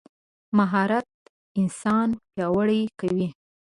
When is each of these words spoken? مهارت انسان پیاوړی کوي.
مهارت 0.57 1.07
انسان 1.59 2.07
پیاوړی 2.33 2.81
کوي. 2.99 3.27